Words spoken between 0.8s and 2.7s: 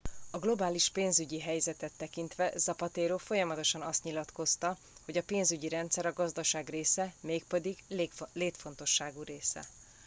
pénzügyi helyzetet tekintve